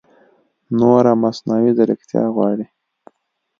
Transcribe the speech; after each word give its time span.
نوره 0.79 1.11
مصنعوي 1.23 1.71
ځېرکتیا 1.77 2.23
غواړي 2.35 2.65